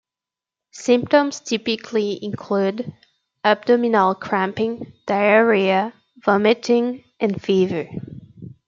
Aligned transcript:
Symptoms 0.73 1.41
typically 1.41 2.17
include 2.23 2.91
abdominal 3.43 4.15
cramping, 4.15 4.93
diarrhea, 5.05 5.93
vomiting, 6.25 7.03
and 7.19 7.39
fever. 7.39 7.87